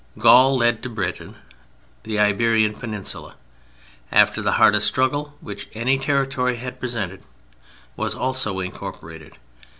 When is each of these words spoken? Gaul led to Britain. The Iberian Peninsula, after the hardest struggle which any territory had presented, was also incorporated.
Gaul 0.17 0.57
led 0.57 0.81
to 0.81 0.89
Britain. 0.89 1.35
The 2.05 2.17
Iberian 2.17 2.73
Peninsula, 2.73 3.35
after 4.11 4.41
the 4.41 4.53
hardest 4.53 4.87
struggle 4.87 5.35
which 5.41 5.69
any 5.75 5.99
territory 5.99 6.55
had 6.55 6.79
presented, 6.79 7.21
was 7.95 8.15
also 8.15 8.57
incorporated. 8.61 9.37